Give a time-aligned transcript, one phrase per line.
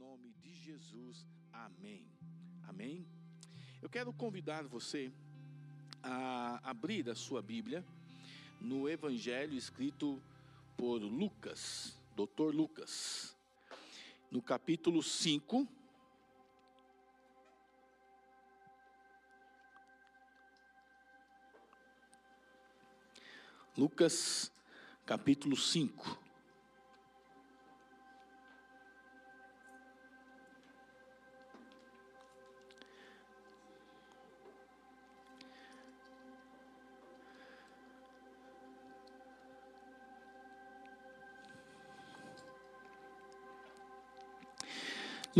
[0.00, 1.26] nome de Jesus.
[1.52, 2.10] Amém.
[2.66, 3.06] Amém.
[3.82, 5.12] Eu quero convidar você
[6.02, 7.84] a abrir a sua Bíblia
[8.58, 10.18] no Evangelho escrito
[10.74, 12.54] por Lucas, Dr.
[12.54, 13.36] Lucas,
[14.30, 15.68] no capítulo 5.
[23.76, 24.50] Lucas,
[25.04, 26.19] capítulo 5.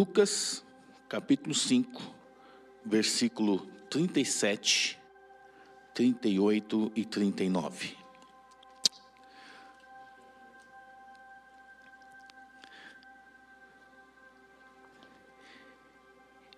[0.00, 0.64] Lucas,
[1.10, 2.00] capítulo 5,
[2.86, 4.98] versículo 37,
[5.92, 7.98] 38 e 39.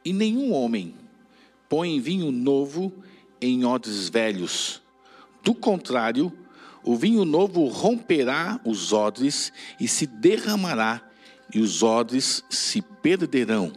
[0.05, 0.95] E nenhum homem
[1.69, 2.93] põe vinho novo
[3.41, 4.81] em odres velhos.
[5.43, 6.33] Do contrário,
[6.85, 11.11] o vinho novo romperá os odres e se derramará
[11.53, 13.73] e os odres se perderão.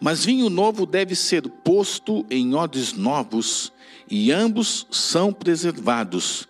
[0.00, 3.72] Mas vinho novo deve ser posto em odres novos,
[4.08, 6.48] e ambos são preservados.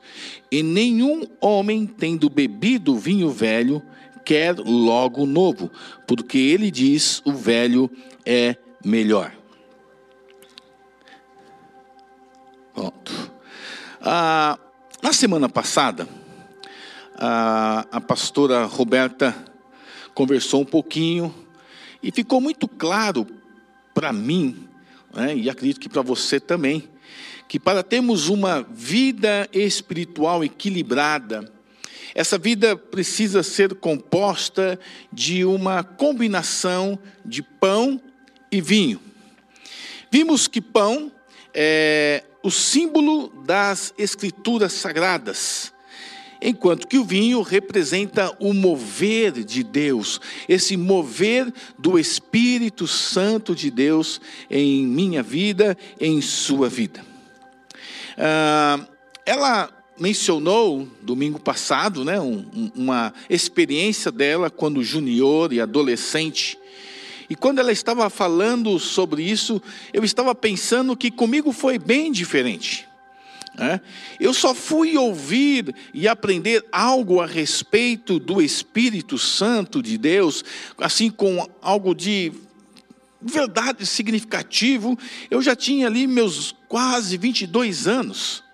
[0.51, 3.83] E nenhum homem, tendo bebido vinho velho,
[4.25, 5.71] quer logo novo,
[6.07, 7.91] porque ele diz: o velho
[8.25, 9.33] é melhor.
[12.75, 13.33] Pronto.
[14.01, 14.59] Ah,
[15.03, 16.07] na semana passada,
[17.15, 19.35] a, a pastora Roberta
[20.17, 21.33] conversou um pouquinho
[22.03, 23.27] e ficou muito claro
[23.93, 24.67] para mim,
[25.15, 26.89] né, e acredito que para você também,
[27.47, 31.53] que para termos uma vida espiritual equilibrada,
[32.15, 34.81] essa vida precisa ser composta
[35.13, 38.01] de uma combinação de pão
[38.51, 38.99] e vinho.
[40.11, 41.13] Vimos que pão
[41.53, 45.75] é o símbolo das escrituras sagradas
[46.41, 53.71] enquanto que o vinho representa o mover de Deus, esse mover do Espírito Santo de
[53.71, 54.21] Deus
[54.51, 57.05] em minha vida, em sua vida.
[58.17, 58.81] Ah,
[59.25, 66.59] ela mencionou domingo passado, né, um, uma experiência dela quando junior e adolescente.
[67.29, 69.61] E quando ela estava falando sobre isso,
[69.93, 72.86] eu estava pensando que comigo foi bem diferente.
[73.59, 73.81] É?
[74.21, 80.45] Eu só fui ouvir e aprender algo a respeito do Espírito Santo de Deus,
[80.77, 82.33] assim com algo de
[83.21, 84.99] verdade significativo.
[85.31, 88.45] Eu já tinha ali meus quase 22 anos.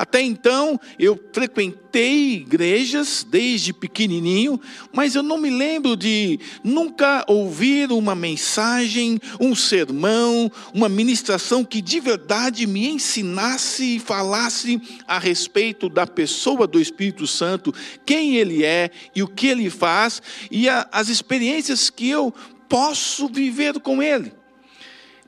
[0.00, 4.58] Até então, eu frequentei igrejas desde pequenininho,
[4.90, 11.82] mas eu não me lembro de nunca ouvir uma mensagem, um sermão, uma ministração que
[11.82, 17.70] de verdade me ensinasse e falasse a respeito da pessoa do Espírito Santo,
[18.06, 22.32] quem ele é e o que ele faz e a, as experiências que eu
[22.70, 24.39] posso viver com ele.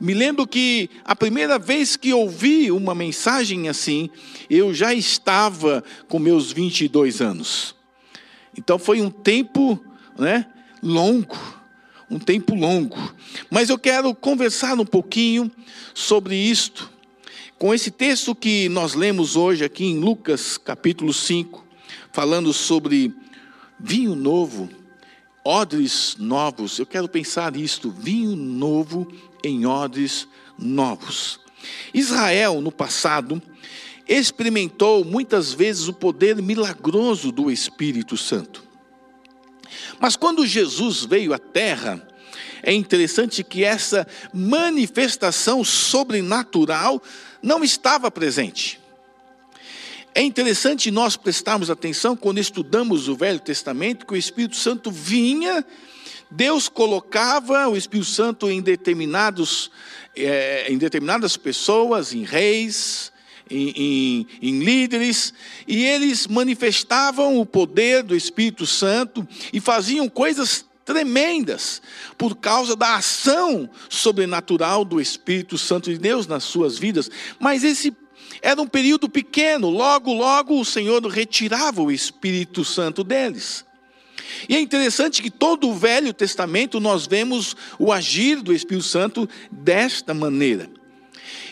[0.01, 4.11] Me lembro que a primeira vez que ouvi uma mensagem assim,
[4.51, 7.75] eu já estava com meus 22 anos.
[8.57, 9.83] Então foi um tempo,
[10.19, 10.47] né,
[10.83, 11.39] longo,
[12.11, 12.99] um tempo longo.
[13.51, 15.51] Mas eu quero conversar um pouquinho
[15.95, 16.91] sobre isto,
[17.59, 21.65] com esse texto que nós lemos hoje aqui em Lucas, capítulo 5,
[22.11, 23.15] falando sobre
[23.79, 24.69] vinho novo,
[25.45, 26.79] odres novos.
[26.79, 29.07] Eu quero pensar isto, vinho novo
[29.43, 31.41] em odres novos.
[31.93, 33.41] Israel, no passado,
[34.09, 38.63] experimentou muitas vezes o poder milagroso do Espírito Santo.
[40.01, 42.07] Mas quando Jesus veio à terra,
[42.63, 47.03] é interessante que essa manifestação sobrenatural
[47.43, 48.81] não estava presente.
[50.15, 55.65] É interessante nós prestarmos atenção quando estudamos o Velho Testamento que o Espírito Santo vinha
[56.35, 59.71] Deus colocava o Espírito Santo em, determinados,
[60.17, 63.13] é, em determinadas pessoas, em reis,
[63.51, 65.35] em, em, em, líderes,
[65.69, 71.83] e eles manifestavam o poder do Espírito Santo e faziam coisas tremendas
[72.17, 77.11] por causa da ação sobrenatural do Espírito Santo de Deus nas suas vidas.
[77.39, 77.95] Mas esse
[78.41, 83.67] era um período pequeno, logo, logo o Senhor retirava o Espírito Santo deles.
[84.49, 89.29] E é interessante que todo o Velho Testamento nós vemos o agir do Espírito Santo
[89.51, 90.71] desta maneira.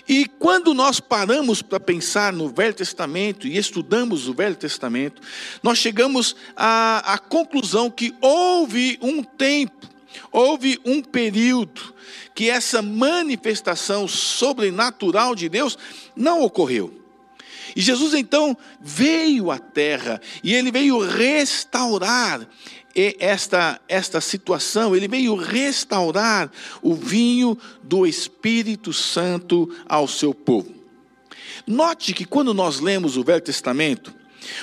[0.09, 5.23] E quando nós paramos para pensar no Velho Testamento e estudamos o Velho Testamento,
[5.63, 9.89] nós chegamos à, à conclusão que houve um tempo
[10.33, 11.95] houve um período
[12.35, 15.79] que essa manifestação sobrenatural de Deus
[16.17, 17.00] não ocorreu.
[17.75, 22.47] E Jesus então veio à terra e ele veio restaurar
[23.19, 26.51] esta, esta situação, ele veio restaurar
[26.83, 30.75] o vinho do Espírito Santo ao seu povo.
[31.67, 34.13] Note que quando nós lemos o Velho Testamento,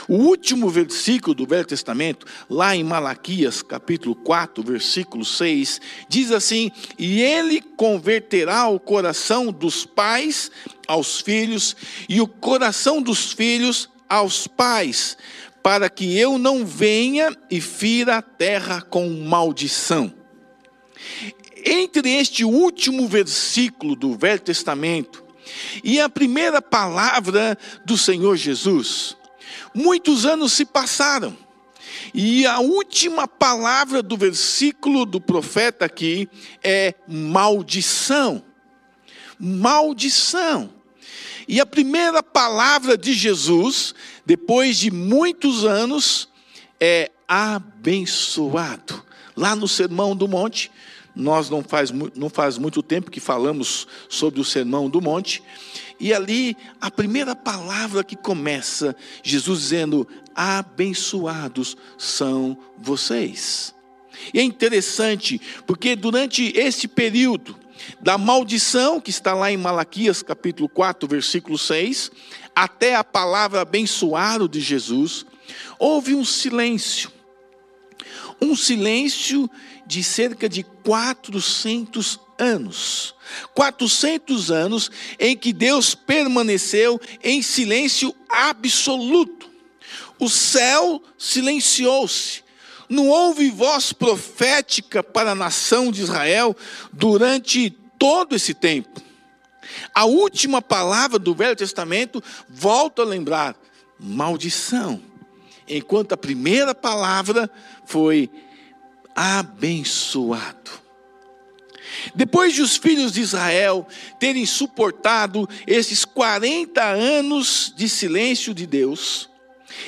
[0.08, 6.72] o último versículo do Velho Testamento, lá em Malaquias, capítulo 4, versículo 6, diz assim:
[6.98, 10.52] E ele converterá o coração dos pais
[10.88, 11.76] aos filhos,
[12.08, 15.18] e o coração dos filhos aos pais,
[15.62, 20.14] para que eu não venha e fira a terra com maldição.
[21.66, 25.24] Entre este último versículo do Velho Testamento
[25.84, 29.18] e a primeira palavra do Senhor Jesus,
[29.78, 31.38] Muitos anos se passaram.
[32.12, 36.28] E a última palavra do versículo do profeta aqui
[36.64, 38.44] é maldição.
[39.40, 40.74] Maldição.
[41.48, 43.96] E a primeira palavra de Jesus,
[44.26, 46.28] depois de muitos anos,
[46.80, 49.04] é abençoado.
[49.36, 50.72] Lá no Sermão do Monte,
[51.16, 55.42] nós não faz, não faz muito tempo que falamos sobre o Sermão do Monte,
[56.00, 63.74] e ali, a primeira palavra que começa, Jesus dizendo: Abençoados são vocês.
[64.34, 67.58] E é interessante, porque durante esse período
[68.02, 72.12] da maldição, que está lá em Malaquias capítulo 4, versículo 6,
[72.56, 75.26] até a palavra abençoado de Jesus,
[75.78, 77.12] houve um silêncio.
[78.42, 79.50] Um silêncio
[79.86, 83.16] de cerca de 400 anos.
[83.54, 89.50] 400 anos em que Deus permaneceu em silêncio absoluto.
[90.20, 92.47] O céu silenciou-se.
[92.90, 96.56] Não houve voz profética para a nação de Israel
[96.92, 97.70] durante
[98.00, 99.02] todo esse tempo.
[99.94, 103.56] A última palavra do Velho Testamento, volto a lembrar,
[104.00, 105.02] maldição.
[105.68, 107.50] Enquanto a primeira palavra
[107.86, 108.30] foi
[109.16, 110.72] abençoado.
[112.14, 113.88] Depois de os filhos de Israel
[114.20, 119.30] terem suportado esses 40 anos de silêncio de Deus,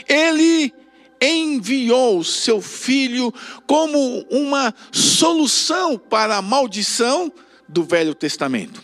[0.08, 0.74] ele
[1.22, 3.34] enviou seu filho
[3.68, 7.32] como uma solução para a maldição
[7.68, 8.84] do Velho Testamento.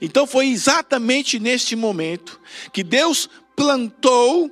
[0.00, 2.40] Então foi exatamente neste momento
[2.72, 4.50] que Deus plantou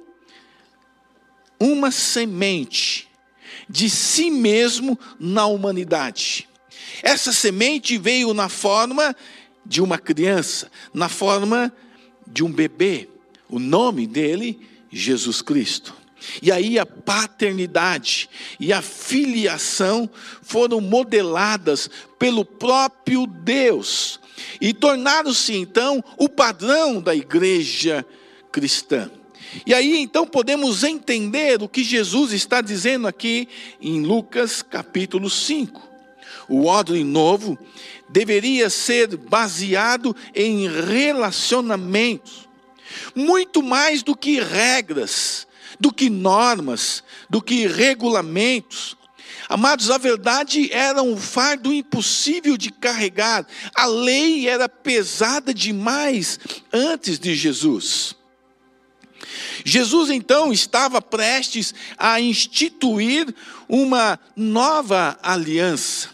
[1.58, 3.08] uma semente
[3.68, 6.48] de si mesmo na humanidade.
[7.02, 9.14] Essa semente veio na forma
[9.64, 11.72] de uma criança, na forma
[12.26, 13.08] de um bebê.
[13.48, 14.60] O nome dele,
[14.90, 16.01] Jesus Cristo.
[16.40, 18.28] E aí a paternidade
[18.58, 20.08] e a filiação
[20.42, 21.88] foram modeladas
[22.18, 24.20] pelo próprio Deus
[24.60, 28.04] e tornaram-se então o padrão da igreja
[28.50, 29.10] cristã.
[29.66, 33.48] E aí então podemos entender o que Jesus está dizendo aqui
[33.80, 35.92] em Lucas capítulo 5
[36.48, 37.58] o ordem novo
[38.08, 42.48] deveria ser baseado em relacionamentos,
[43.14, 45.46] muito mais do que regras,
[45.82, 48.96] do que normas, do que regulamentos.
[49.48, 56.38] Amados, a verdade era um fardo impossível de carregar, a lei era pesada demais
[56.72, 58.14] antes de Jesus.
[59.64, 63.34] Jesus então estava prestes a instituir
[63.68, 66.10] uma nova aliança.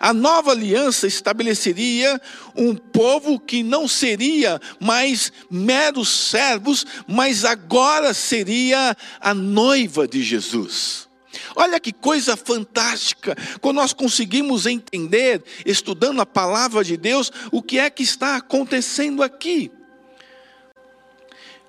[0.00, 2.20] A nova aliança estabeleceria
[2.54, 11.06] um povo que não seria mais meros servos, mas agora seria a noiva de Jesus.
[11.54, 17.78] Olha que coisa fantástica, quando nós conseguimos entender, estudando a palavra de Deus, o que
[17.78, 19.70] é que está acontecendo aqui.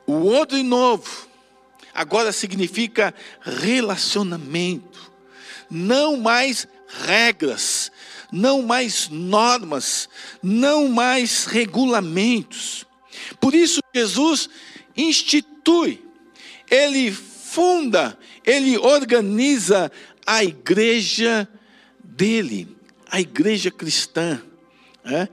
[0.05, 1.27] O outro novo
[1.93, 5.11] agora significa relacionamento,
[5.69, 6.67] não mais
[7.05, 7.91] regras,
[8.31, 10.09] não mais normas,
[10.41, 12.85] não mais regulamentos.
[13.39, 14.49] Por isso, Jesus
[14.95, 16.03] institui,
[16.69, 19.91] ele funda, ele organiza
[20.25, 21.47] a igreja
[22.03, 22.75] dele,
[23.09, 24.41] a igreja cristã.
[25.05, 25.27] É?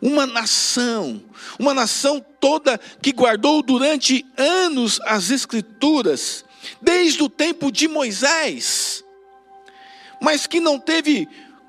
[0.00, 1.22] Uma nação,
[1.58, 6.44] uma nação toda que guardou durante anos as Escrituras,
[6.80, 9.04] desde o tempo de Moisés,
[10.20, 11.28] mas que não teve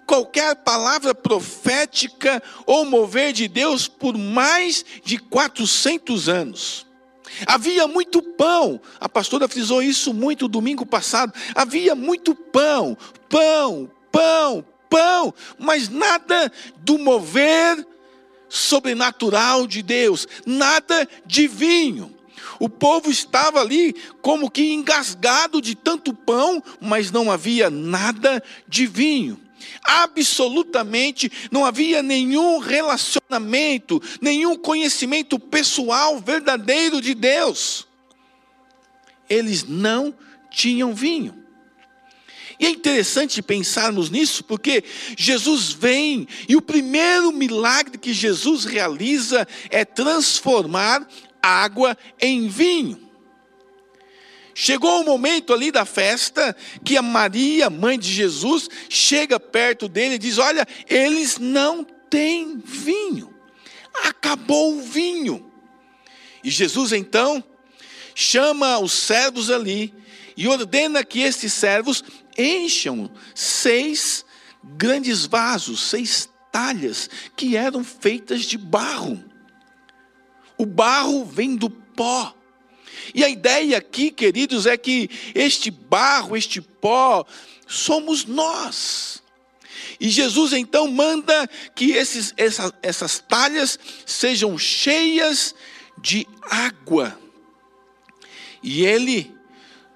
[0.10, 6.88] qualquer palavra profética ou mover de Deus por mais de 400 anos.
[7.46, 11.32] Havia muito pão, a pastora frisou isso muito domingo passado.
[11.54, 12.98] Havia muito pão,
[13.30, 17.86] pão, pão, pão, mas nada do mover
[18.50, 22.16] sobrenatural de Deus, nada de vinho.
[22.60, 28.88] O povo estava ali como que engasgado de tanto pão, mas não havia nada de
[28.88, 29.40] vinho.
[29.84, 37.88] Absolutamente não havia nenhum relacionamento, nenhum conhecimento pessoal verdadeiro de Deus.
[39.30, 40.14] Eles não
[40.50, 41.40] tinham vinho.
[42.60, 44.84] E é interessante pensarmos nisso, porque
[45.18, 51.08] Jesus vem e o primeiro milagre que Jesus realiza é transformar
[51.42, 53.09] água em vinho.
[54.62, 60.16] Chegou o momento ali da festa que a Maria, mãe de Jesus, chega perto dele
[60.16, 63.34] e diz: Olha, eles não têm vinho,
[64.04, 65.50] acabou o vinho.
[66.44, 67.42] E Jesus então
[68.14, 69.94] chama os servos ali
[70.36, 72.04] e ordena que esses servos
[72.38, 74.26] encham seis
[74.62, 79.24] grandes vasos, seis talhas que eram feitas de barro.
[80.58, 82.36] O barro vem do pó.
[83.14, 87.26] E a ideia aqui, queridos, é que este barro, este pó,
[87.68, 89.22] somos nós.
[90.00, 95.54] E Jesus então manda que esses, essa, essas talhas sejam cheias
[95.98, 97.20] de água.
[98.64, 99.40] E ele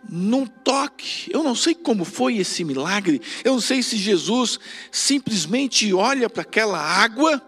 [0.10, 1.32] num toque.
[1.32, 3.22] Eu não sei como foi esse milagre.
[3.44, 4.60] Eu não sei se Jesus
[4.92, 7.42] simplesmente olha para aquela água,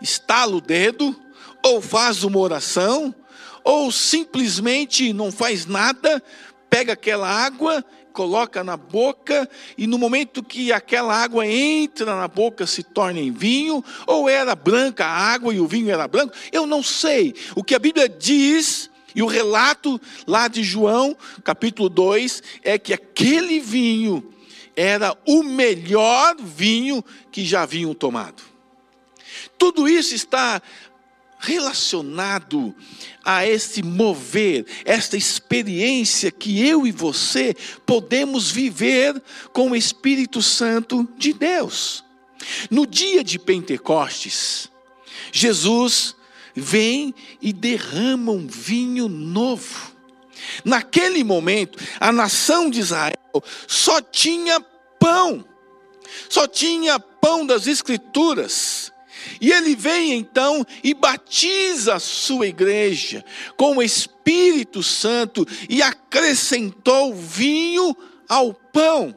[0.00, 1.18] estala o dedo,
[1.64, 3.14] ou faz uma oração,
[3.64, 6.22] ou simplesmente não faz nada,
[6.68, 12.66] pega aquela água, coloca na boca, e no momento que aquela água entra na boca
[12.66, 16.66] se torna em vinho, ou era branca a água e o vinho era branco, eu
[16.66, 17.34] não sei.
[17.54, 22.92] O que a Bíblia diz e o relato lá de João, capítulo 2, é que
[22.92, 24.32] aquele vinho
[24.76, 28.42] era o melhor vinho que já haviam tomado.
[29.58, 30.62] Tudo isso está
[31.40, 32.74] relacionado
[33.24, 37.56] a esse mover, esta experiência que eu e você
[37.86, 39.20] podemos viver
[39.52, 42.04] com o Espírito Santo de Deus.
[42.70, 44.70] No dia de Pentecostes,
[45.32, 46.14] Jesus
[46.54, 49.92] vem e derrama um vinho novo.
[50.62, 53.14] Naquele momento, a nação de Israel
[53.66, 54.60] só tinha
[54.98, 55.44] pão,
[56.28, 58.92] só tinha pão das Escrituras.
[59.40, 63.24] E ele vem então e batiza a sua igreja
[63.56, 67.96] com o Espírito Santo e acrescentou vinho
[68.28, 69.16] ao pão.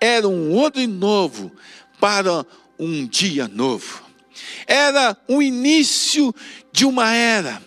[0.00, 1.52] Era um odre novo
[1.98, 2.46] para
[2.78, 4.10] um dia novo
[4.70, 6.32] era o início
[6.72, 7.60] de uma era.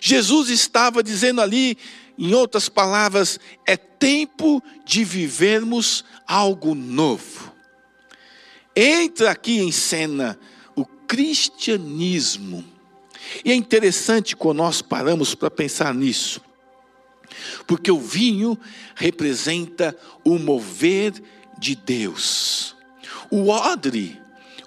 [0.00, 1.78] Jesus estava dizendo ali,
[2.18, 7.54] em outras palavras, é tempo de vivermos algo novo.
[8.74, 10.38] Entra aqui em cena
[11.08, 12.64] cristianismo.
[13.44, 16.40] E é interessante quando nós paramos para pensar nisso,
[17.66, 18.56] porque o vinho
[18.94, 21.14] representa o mover
[21.58, 22.76] de Deus.
[23.30, 24.20] O odre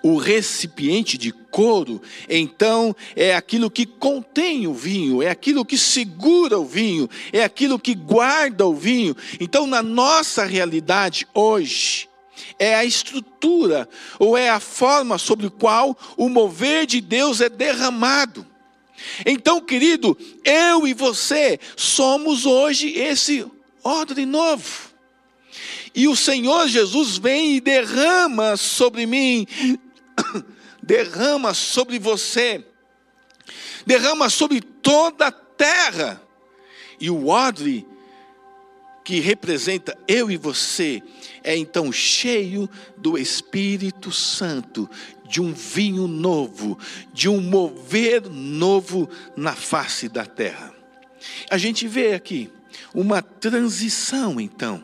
[0.03, 6.57] o recipiente de couro, então é aquilo que contém o vinho, é aquilo que segura
[6.57, 9.15] o vinho, é aquilo que guarda o vinho.
[9.39, 12.10] Então, na nossa realidade hoje,
[12.57, 13.88] é a estrutura
[14.19, 18.45] ou é a forma sobre qual o mover de Deus é derramado.
[19.25, 23.45] Então, querido, eu e você somos hoje esse
[23.83, 24.91] ordem novo.
[25.93, 29.45] E o Senhor Jesus vem e derrama sobre mim
[30.81, 32.63] derrama sobre você,
[33.86, 36.21] derrama sobre toda a terra.
[37.00, 37.88] E o odre
[39.03, 41.01] que representa eu e você
[41.43, 44.89] é então cheio do Espírito Santo,
[45.27, 46.77] de um vinho novo,
[47.13, 50.74] de um mover novo na face da terra.
[51.50, 52.51] A gente vê aqui
[52.93, 54.84] uma transição então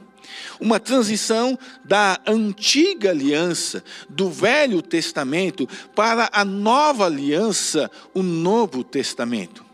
[0.60, 9.67] uma transição da antiga aliança, do Velho Testamento, para a nova aliança, o Novo Testamento.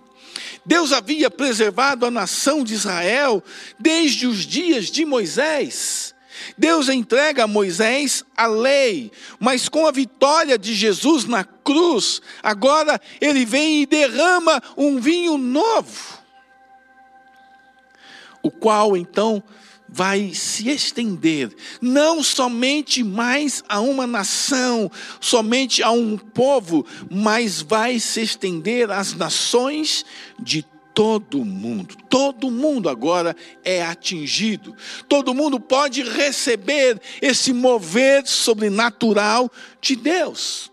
[0.65, 3.43] Deus havia preservado a nação de Israel
[3.79, 6.13] desde os dias de Moisés.
[6.57, 12.99] Deus entrega a Moisés a lei, mas com a vitória de Jesus na cruz, agora
[13.21, 16.19] ele vem e derrama um vinho novo,
[18.41, 19.43] o qual então
[19.93, 24.89] vai se estender, não somente mais a uma nação,
[25.21, 30.03] somente a um povo, mas vai se estender às nações
[30.39, 34.75] de todo mundo, todo mundo agora é atingido,
[35.07, 39.47] todo mundo pode receber esse mover sobrenatural
[39.79, 40.71] de Deus.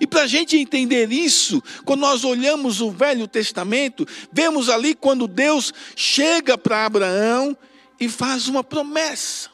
[0.00, 5.28] E para a gente entender isso, quando nós olhamos o Velho Testamento, vemos ali quando
[5.28, 7.56] Deus chega para Abraão
[8.00, 9.50] e faz uma promessa.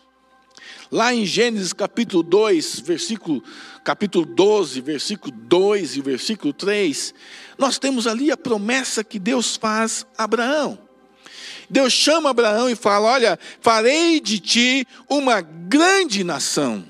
[0.91, 3.43] Lá em Gênesis capítulo 2, versículo,
[3.83, 7.15] capítulo 12, versículo 2 e versículo 3,
[7.57, 10.79] nós temos ali a promessa que Deus faz a Abraão.
[11.71, 16.85] Deus chama Abraão e fala: Olha, farei de ti uma grande nação,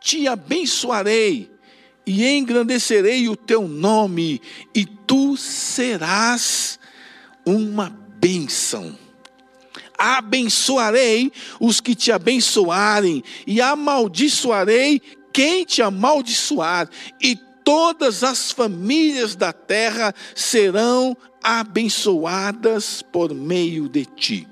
[0.00, 1.50] te abençoarei
[2.06, 4.40] e engrandecerei o teu nome,
[4.72, 6.78] e tu serás
[7.44, 8.96] uma bênção
[9.98, 15.02] abençoarei os que te abençoarem, e amaldiçoarei
[15.32, 16.88] quem te amaldiçoar,
[17.20, 24.48] e todas as famílias da terra serão abençoadas por meio de ti.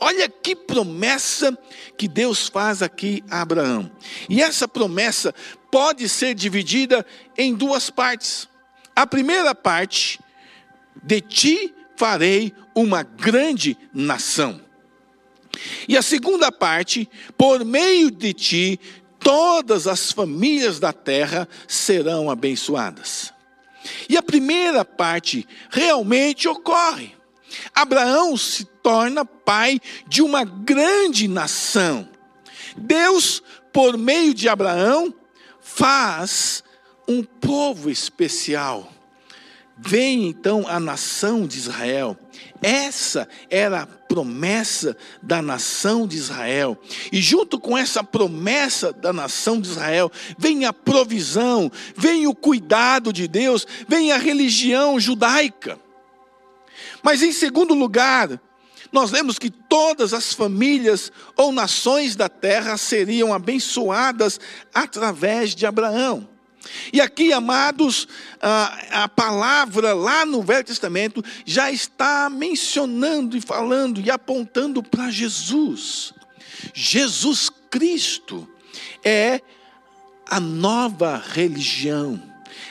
[0.00, 1.56] Olha que promessa
[1.96, 3.90] que Deus faz aqui a Abraão.
[4.28, 5.34] E essa promessa
[5.72, 7.04] pode ser dividida
[7.36, 8.48] em duas partes.
[8.94, 10.20] A primeira parte,
[11.02, 14.60] de ti farei uma grande nação.
[15.88, 18.80] E a segunda parte, por meio de ti,
[19.18, 23.34] todas as famílias da terra serão abençoadas.
[24.08, 27.16] E a primeira parte realmente ocorre.
[27.74, 32.08] Abraão se torna pai de uma grande nação.
[32.76, 35.12] Deus, por meio de Abraão,
[35.60, 36.62] faz
[37.08, 38.92] um povo especial.
[39.80, 42.16] Vem então a nação de Israel.
[42.60, 46.76] Essa era a promessa da nação de Israel.
[47.12, 53.12] E junto com essa promessa da nação de Israel, vem a provisão, vem o cuidado
[53.12, 55.78] de Deus, vem a religião judaica.
[57.02, 58.40] Mas em segundo lugar,
[58.90, 64.40] nós lemos que todas as famílias ou nações da terra seriam abençoadas
[64.74, 66.37] através de Abraão.
[66.92, 68.08] E aqui, amados,
[68.40, 75.10] a, a, palavra lá no Velho Testamento já está mencionando e falando e apontando para
[75.10, 76.12] Jesus.
[76.74, 78.48] Jesus Cristo
[79.04, 79.40] é
[80.26, 82.22] a nova religião.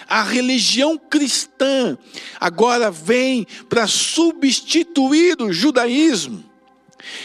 [0.07, 1.97] A religião cristã
[2.39, 6.43] agora vem para substituir o judaísmo.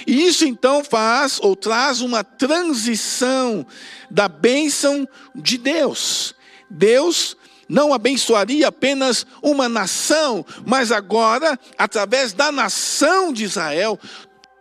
[0.07, 3.67] E isso então faz ou traz uma transição
[4.11, 6.35] da bênção de Deus
[6.73, 7.37] Deus
[7.69, 14.01] não abençoaria apenas uma nação, mas agora, através da nação de Israel,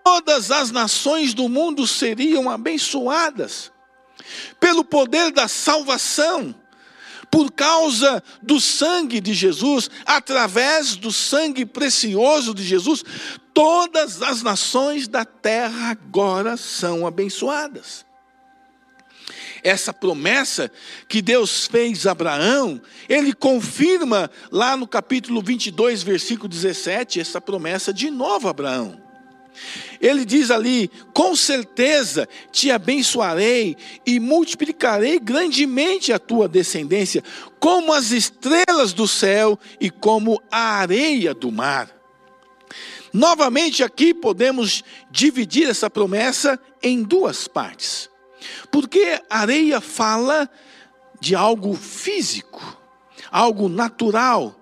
[0.04, 3.72] todas as nações do mundo seriam abençoadas,
[4.60, 6.54] pelo poder da salvação,
[7.30, 13.06] por causa do sangue de Jesus, através do sangue precioso de Jesus,
[13.54, 18.11] todas as nações da terra agora são abençoadas
[19.64, 20.72] essa promessa
[21.08, 27.94] que Deus fez a Abraão, ele confirma lá no capítulo 22, versículo 17, essa promessa
[27.94, 29.12] de novo a Abraão.
[30.00, 37.24] Ele diz ali: Com certeza te abençoarei e multiplicarei grandemente a tua descendência,
[37.60, 41.90] como as estrelas do céu e como a areia do mar.
[43.14, 48.11] Novamente, aqui podemos dividir essa promessa em duas partes.
[48.72, 50.50] Porque areia fala
[51.20, 52.78] de algo físico,
[53.32, 54.60] algo natural,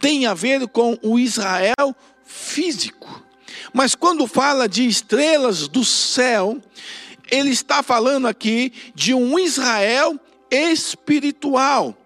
[0.00, 3.24] tem a ver com o Israel físico.
[3.72, 6.60] Mas quando fala de estrelas do céu,
[7.30, 11.96] ele está falando aqui de um Israel espiritual,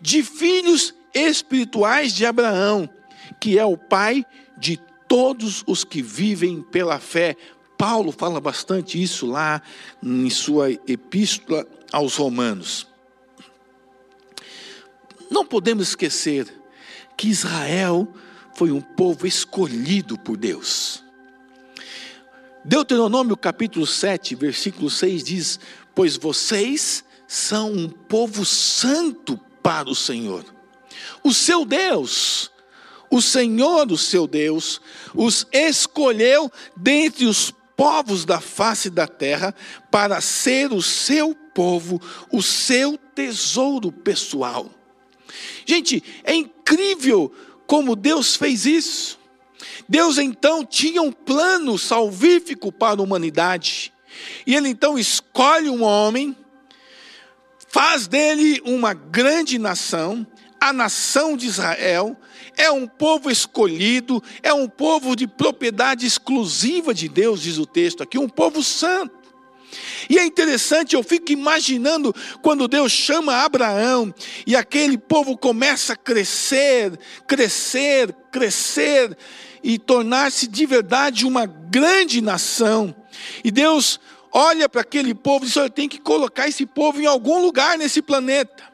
[0.00, 2.88] de filhos espirituais de Abraão,
[3.40, 4.24] que é o pai
[4.56, 7.36] de todos os que vivem pela fé,
[7.78, 9.62] Paulo fala bastante isso lá
[10.02, 12.88] em sua epístola aos Romanos.
[15.30, 16.52] Não podemos esquecer
[17.16, 18.12] que Israel
[18.54, 21.04] foi um povo escolhido por Deus.
[22.64, 25.60] Deuteronômio capítulo 7, versículo 6 diz:
[25.94, 30.44] Pois vocês são um povo santo para o Senhor,
[31.22, 32.50] o seu Deus.
[33.10, 34.82] O Senhor, o seu Deus,
[35.14, 39.54] os escolheu dentre os povos da face da terra
[39.88, 44.68] para ser o seu povo, o seu tesouro pessoal.
[45.64, 47.32] Gente, é incrível
[47.68, 49.16] como Deus fez isso.
[49.88, 53.92] Deus então tinha um plano salvífico para a humanidade.
[54.44, 56.36] E ele então escolhe um homem,
[57.68, 60.26] faz dele uma grande nação,
[60.60, 62.16] a nação de Israel
[62.56, 68.02] é um povo escolhido, é um povo de propriedade exclusiva de Deus, diz o texto
[68.02, 69.16] aqui, um povo santo.
[70.08, 74.12] E é interessante, eu fico imaginando quando Deus chama Abraão
[74.46, 79.16] e aquele povo começa a crescer, crescer, crescer
[79.62, 82.94] e tornar-se de verdade uma grande nação.
[83.44, 84.00] E Deus
[84.32, 87.76] olha para aquele povo e diz: Eu tenho que colocar esse povo em algum lugar
[87.76, 88.67] nesse planeta.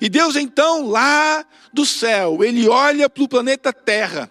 [0.00, 4.30] E Deus então, lá do céu, ele olha para o planeta Terra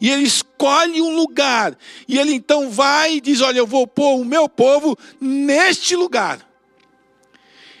[0.00, 1.76] e ele escolhe um lugar,
[2.06, 6.46] e ele então vai e diz: Olha, eu vou pôr o meu povo neste lugar.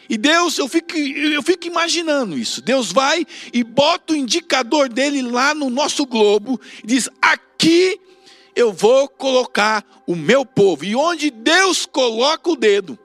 [0.08, 2.62] E Deus, eu fico, eu fico imaginando isso.
[2.62, 8.00] Deus vai e bota o indicador dele lá no nosso globo, e diz: Aqui
[8.54, 10.84] eu vou colocar o meu povo.
[10.84, 12.98] E onde Deus coloca o dedo,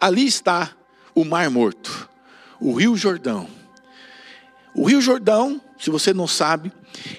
[0.00, 0.76] ali está
[1.14, 2.08] o Mar Morto
[2.60, 3.48] o Rio Jordão.
[4.74, 6.72] O Rio Jordão, se você não sabe,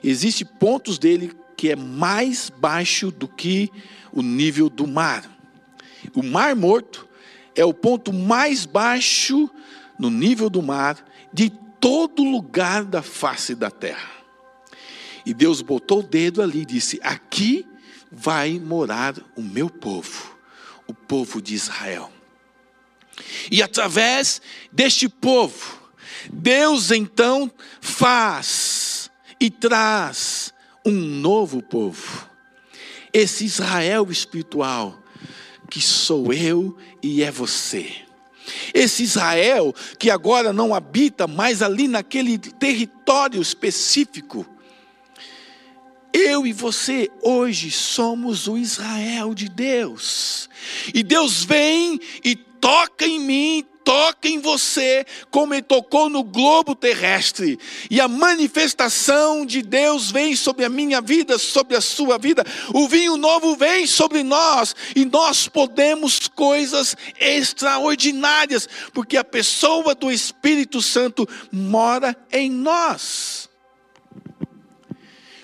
[0.03, 3.71] existe pontos dele que é mais baixo do que
[4.11, 5.29] o nível do mar.
[6.15, 7.07] O Mar Morto
[7.55, 9.49] é o ponto mais baixo
[9.97, 11.49] no nível do mar de
[11.79, 14.09] todo lugar da face da terra.
[15.25, 17.67] E Deus botou o dedo ali e disse: Aqui
[18.11, 20.37] vai morar o meu povo,
[20.87, 22.11] o povo de Israel.
[23.51, 25.79] E através deste povo,
[26.31, 30.53] Deus então faz e traz
[30.85, 32.29] um novo povo.
[33.13, 35.01] Esse Israel espiritual,
[35.69, 37.91] que sou eu e é você.
[38.73, 44.45] Esse Israel que agora não habita mais ali naquele território específico.
[46.11, 50.49] Eu e você hoje somos o Israel de Deus.
[50.93, 56.75] E Deus vem e toca em mim, toca em você, como ele tocou no globo
[56.75, 57.57] terrestre.
[57.89, 62.43] E a manifestação de Deus vem sobre a minha vida, sobre a sua vida.
[62.73, 70.11] O vinho novo vem sobre nós e nós podemos coisas extraordinárias, porque a pessoa do
[70.11, 73.49] Espírito Santo mora em nós.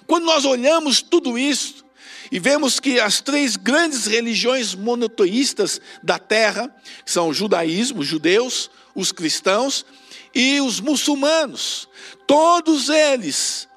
[0.06, 1.85] Quando nós olhamos tudo isso,
[2.32, 6.74] e vemos que as três grandes religiões monoteístas da terra
[7.06, 9.86] são o judaísmo, os judeus, os cristãos
[10.34, 11.88] e os muçulmanos.
[12.28, 13.68] Todos eles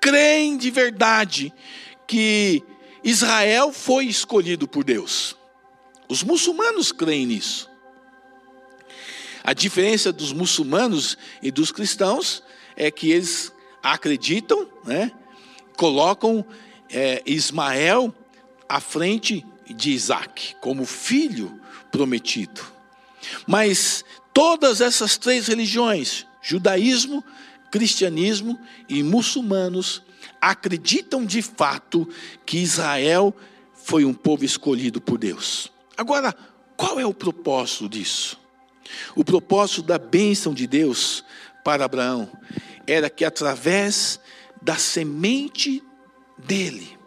[0.00, 1.52] creem de verdade
[2.06, 2.62] que
[3.02, 5.36] Israel foi escolhido por Deus.
[6.08, 7.68] Os muçulmanos creem nisso.
[9.44, 12.42] A diferença dos muçulmanos e dos cristãos
[12.76, 15.12] é que eles acreditam, né,
[15.76, 16.44] colocam
[16.90, 18.14] é, Ismael
[18.68, 22.60] à frente de Isaac, como filho prometido.
[23.46, 27.24] Mas todas essas três religiões, judaísmo,
[27.70, 30.02] cristianismo e muçulmanos,
[30.40, 32.08] acreditam de fato
[32.46, 33.34] que Israel
[33.74, 35.70] foi um povo escolhido por Deus.
[35.96, 36.34] Agora,
[36.76, 38.38] qual é o propósito disso?
[39.14, 41.24] O propósito da bênção de Deus
[41.64, 42.30] para Abraão
[42.86, 44.20] era que através
[44.62, 45.82] da semente
[46.48, 46.98] dele,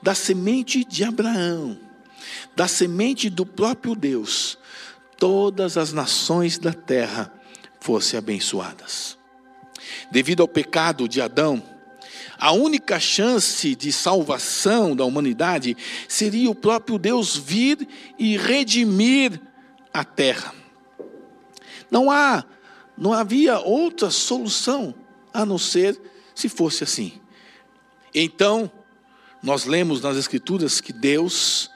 [0.00, 1.76] da semente de Abraão,
[2.54, 4.56] da semente do próprio Deus,
[5.18, 7.32] todas as nações da terra
[7.80, 9.18] fossem abençoadas.
[10.12, 11.60] Devido ao pecado de Adão,
[12.38, 17.86] a única chance de salvação da humanidade seria o próprio Deus vir
[18.16, 19.40] e redimir
[19.92, 20.54] a terra.
[21.90, 22.44] Não há,
[22.96, 24.94] não havia outra solução
[25.34, 26.00] a não ser
[26.32, 27.20] se fosse assim.
[28.20, 28.68] Então,
[29.40, 31.70] nós lemos nas Escrituras que Deus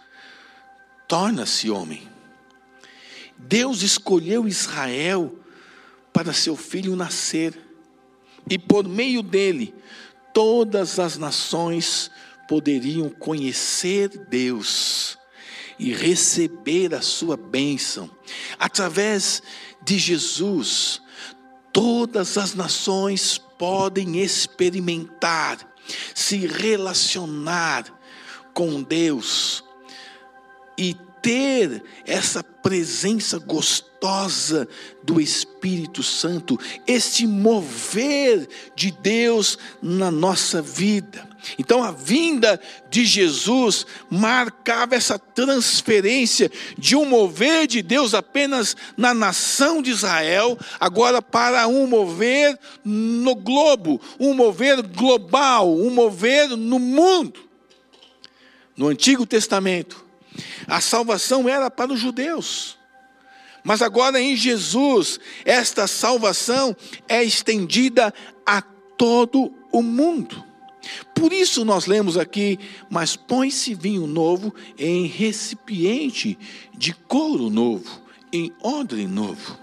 [1.07, 2.09] torna-se homem.
[3.39, 5.39] Deus escolheu Israel
[6.13, 7.57] para seu filho nascer,
[8.51, 9.73] e por meio dele,
[10.35, 12.11] todas as nações
[12.49, 15.17] poderiam conhecer Deus
[15.79, 18.11] e receber a sua bênção.
[18.59, 19.45] Através
[19.81, 21.01] de Jesus,
[21.73, 25.72] todas as nações podem experimentar
[26.15, 27.85] se relacionar
[28.53, 29.65] com Deus
[30.77, 34.69] e ter essa presença gostosa
[35.03, 41.32] do Espírito Santo, este mover de Deus na nossa vida.
[41.59, 49.13] Então a vinda de Jesus marcava essa transferência de um mover de Deus apenas na
[49.13, 56.79] nação de Israel, agora para um mover no globo, um mover global, um mover no
[56.79, 57.49] mundo.
[58.77, 60.05] No Antigo Testamento,
[60.67, 62.79] a salvação era para os judeus,
[63.65, 66.77] Mas agora em Jesus, esta salvação
[67.09, 68.13] é estendida
[68.45, 70.52] a todo o mundo.
[71.15, 72.59] Por isso nós lemos aqui:
[72.91, 76.39] Mas põe-se vinho novo em recipiente
[76.77, 79.63] de couro novo, em odre novo.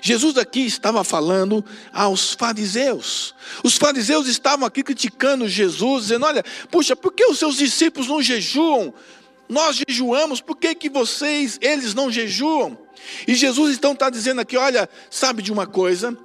[0.00, 3.34] Jesus aqui estava falando aos fariseus.
[3.62, 8.22] Os fariseus estavam aqui criticando Jesus, dizendo: Olha, puxa, por que os seus discípulos não
[8.22, 8.92] jejuam?
[9.48, 12.78] Nós jejuamos, por que, que vocês, eles não jejuam?
[13.28, 16.16] E Jesus então está dizendo aqui: Olha, sabe de uma coisa?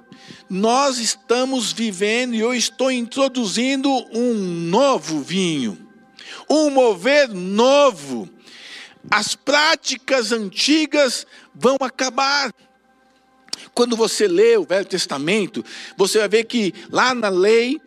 [0.48, 5.78] Nós estamos vivendo e eu estou introduzindo um novo vinho,
[6.48, 8.28] um mover novo.
[9.10, 12.52] As práticas antigas vão acabar.
[13.74, 15.64] Quando você lê o Velho Testamento,
[15.96, 17.80] você vai ver que lá na lei,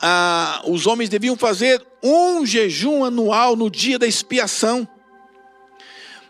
[0.00, 4.86] ah, os homens deviam fazer um jejum anual no dia da expiação.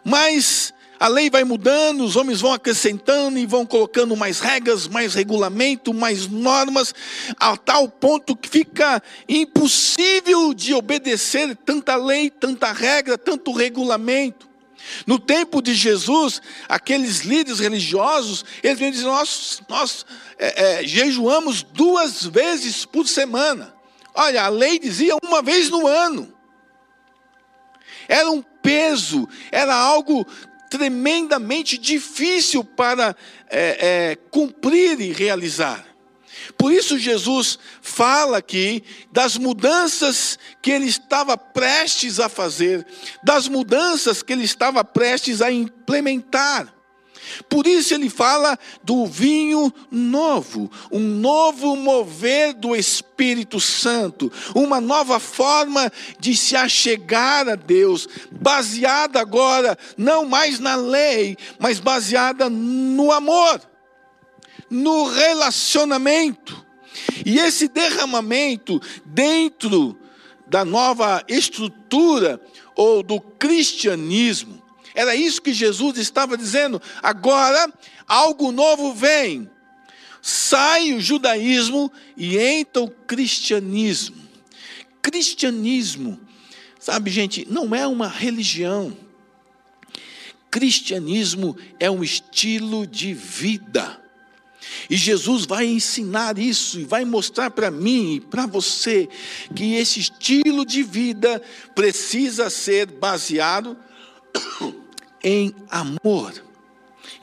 [0.04, 0.73] Mas
[1.04, 5.92] a lei vai mudando, os homens vão acrescentando e vão colocando mais regras, mais regulamento,
[5.92, 6.94] mais normas,
[7.38, 14.48] a tal ponto que fica impossível de obedecer tanta lei, tanta regra, tanto regulamento.
[15.06, 20.06] No tempo de Jesus, aqueles líderes religiosos, eles vêm dizer: nós, nós
[20.38, 23.74] é, é, jejuamos duas vezes por semana.
[24.14, 26.32] Olha, a lei dizia uma vez no ano.
[28.08, 30.26] Era um peso, era algo
[30.74, 33.14] tremendamente difícil para
[33.48, 35.86] é, é, cumprir e realizar.
[36.58, 38.82] Por isso, Jesus fala aqui
[39.12, 42.84] das mudanças que ele estava prestes a fazer,
[43.22, 46.73] das mudanças que ele estava prestes a implementar.
[47.48, 55.18] Por isso ele fala do vinho novo, um novo mover do Espírito Santo, uma nova
[55.20, 63.12] forma de se achegar a Deus, baseada agora não mais na lei, mas baseada no
[63.12, 63.60] amor,
[64.70, 66.64] no relacionamento.
[67.24, 69.98] E esse derramamento dentro
[70.46, 72.40] da nova estrutura
[72.76, 74.63] ou do cristianismo
[74.94, 76.80] era isso que Jesus estava dizendo.
[77.02, 77.70] Agora,
[78.06, 79.50] algo novo vem.
[80.22, 84.16] Sai o judaísmo e entra o cristianismo.
[85.02, 86.18] Cristianismo,
[86.78, 88.96] sabe, gente, não é uma religião.
[90.50, 94.00] Cristianismo é um estilo de vida.
[94.88, 99.08] E Jesus vai ensinar isso e vai mostrar para mim e para você
[99.54, 101.42] que esse estilo de vida
[101.74, 103.76] precisa ser baseado
[105.24, 106.34] em amor,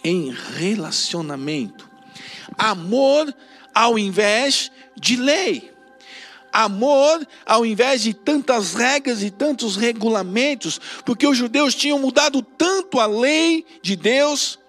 [0.04, 1.88] em relacionamento.
[2.58, 3.34] Amor
[3.74, 5.72] ao invés de lei.
[6.52, 13.00] Amor ao invés de tantas regras e tantos regulamentos, porque os judeus tinham mudado tanto
[13.00, 14.60] a lei de Deus,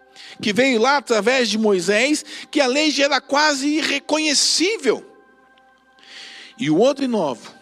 [0.41, 5.05] que veio lá através de Moisés, que a lei já era quase irreconhecível.
[6.57, 7.53] E o outro novo,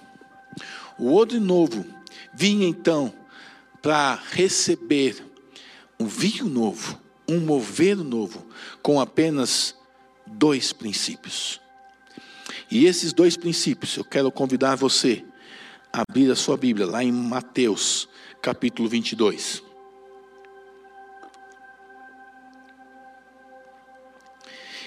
[0.99, 1.87] o outro novo,
[2.35, 3.15] vinha então
[3.81, 5.30] para receber
[6.01, 8.47] um vinho novo, um mover novo,
[8.83, 9.77] com apenas
[10.27, 11.61] dois princípios.
[12.71, 15.23] E esses dois princípios, eu quero convidar você
[15.93, 18.09] a abrir a sua Bíblia lá em Mateus,
[18.41, 19.63] capítulo 22.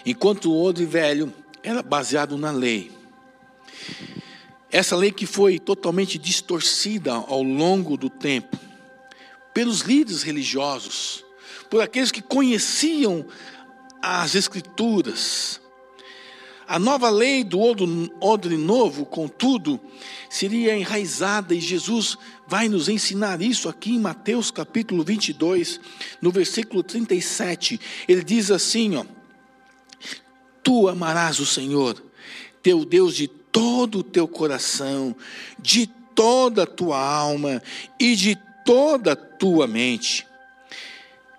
[0.03, 2.91] Enquanto o odre velho era baseado na lei,
[4.71, 8.57] essa lei que foi totalmente distorcida ao longo do tempo,
[9.53, 11.23] pelos líderes religiosos,
[11.69, 13.25] por aqueles que conheciam
[14.01, 15.61] as Escrituras.
[16.67, 19.79] A nova lei do odre novo, contudo,
[20.29, 25.79] seria enraizada, e Jesus vai nos ensinar isso aqui em Mateus capítulo 22,
[26.21, 27.79] no versículo 37.
[28.07, 29.05] Ele diz assim: ó,
[30.63, 32.01] Tu amarás o Senhor,
[32.61, 35.15] teu Deus, de todo o teu coração,
[35.59, 35.85] de
[36.15, 37.61] toda a tua alma
[37.99, 40.27] e de toda a tua mente.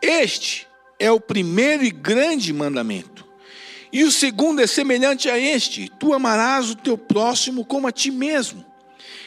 [0.00, 0.66] Este
[0.98, 3.24] é o primeiro e grande mandamento.
[3.92, 8.10] E o segundo é semelhante a este: tu amarás o teu próximo como a ti
[8.10, 8.64] mesmo.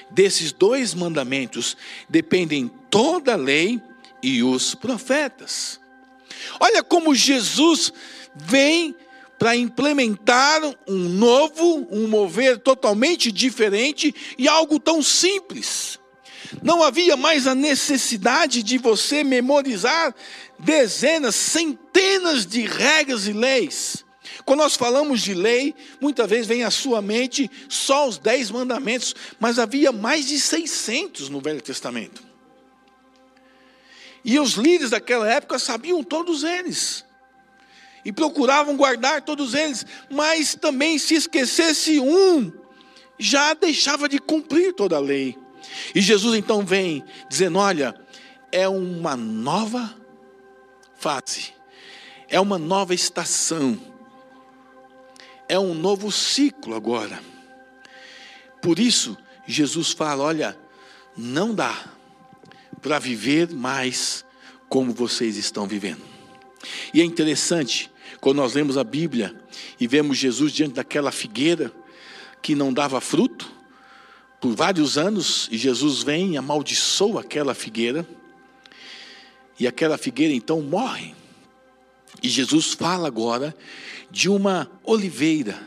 [0.09, 1.75] Desses dois mandamentos
[2.09, 3.81] dependem toda a lei
[4.21, 5.79] e os profetas.
[6.59, 7.91] Olha como Jesus
[8.35, 8.95] vem
[9.37, 15.99] para implementar um novo, um mover totalmente diferente e algo tão simples.
[16.61, 20.13] Não havia mais a necessidade de você memorizar
[20.59, 24.05] dezenas, centenas de regras e leis.
[24.45, 29.15] Quando nós falamos de lei, muitas vezes vem à sua mente só os dez mandamentos,
[29.39, 32.23] mas havia mais de 600 no Velho Testamento.
[34.23, 37.05] E os líderes daquela época sabiam todos eles.
[38.03, 39.85] E procuravam guardar todos eles.
[40.09, 42.51] Mas também, se esquecesse um,
[43.17, 45.37] já deixava de cumprir toda a lei.
[45.93, 47.95] E Jesus então vem dizendo: Olha,
[48.51, 49.95] é uma nova
[50.97, 51.53] fase,
[52.27, 53.79] é uma nova estação,
[55.47, 57.21] é um novo ciclo agora.
[58.61, 60.57] Por isso, Jesus fala: Olha,
[61.15, 61.91] não dá
[62.81, 64.25] para viver mais
[64.69, 66.01] como vocês estão vivendo.
[66.93, 69.35] E é interessante, quando nós lemos a Bíblia
[69.79, 71.71] e vemos Jesus diante daquela figueira
[72.41, 73.56] que não dava fruto
[74.39, 78.07] por vários anos, e Jesus vem e amaldiçoa aquela figueira,
[79.59, 81.15] e aquela figueira então morre.
[82.21, 83.55] E Jesus fala agora
[84.11, 85.59] de uma oliveira,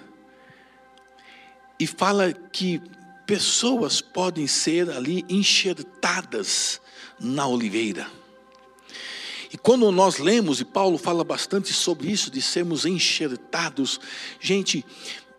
[1.78, 2.80] e fala que
[3.26, 6.80] pessoas podem ser ali enxertadas
[7.18, 8.06] na oliveira.
[9.52, 14.00] E quando nós lemos, e Paulo fala bastante sobre isso, de sermos enxertados,
[14.40, 14.85] gente,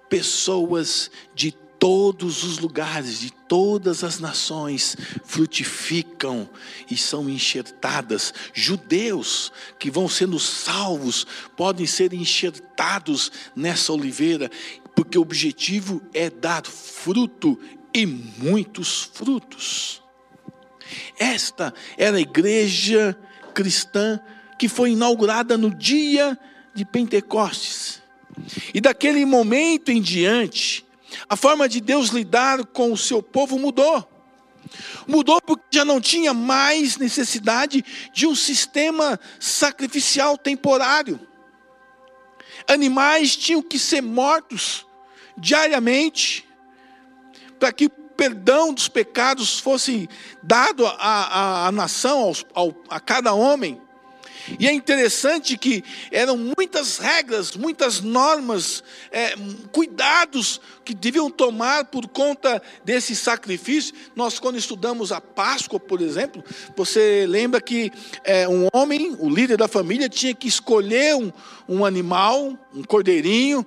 [0.10, 6.48] pessoas de todos os lugares, de todas as nações, frutificam
[6.88, 8.32] e são enxertadas.
[8.54, 11.26] Judeus que vão sendo salvos
[11.58, 14.48] podem ser enxertados nessa oliveira,
[14.96, 17.58] porque o objetivo é dar fruto
[17.91, 20.04] e muitos frutos.
[21.17, 23.17] Esta era a igreja
[23.56, 24.20] cristã
[24.60, 26.38] que foi inaugurada no dia
[26.76, 28.04] de Pentecostes.
[28.72, 30.86] E daquele momento em diante,
[31.28, 34.08] a forma de Deus lidar com o seu povo mudou.
[35.08, 41.19] Mudou porque já não tinha mais necessidade de um sistema sacrificial temporário.
[42.67, 44.86] Animais tinham que ser mortos
[45.38, 46.47] diariamente
[47.60, 50.08] para que o perdão dos pecados fosse
[50.43, 53.82] dado à, nação, aos, ao, a cada homem.
[54.60, 59.36] E é interessante que eram muitas regras, muitas normas, é,
[59.71, 63.93] cuidados que deviam tomar por conta desse sacrifício.
[64.15, 66.43] Nós, quando estudamos a Páscoa, por exemplo,
[66.75, 67.91] você lembra que
[68.23, 71.32] é, um homem, o líder da família, tinha que escolher um,
[71.67, 73.65] um animal, um cordeirinho,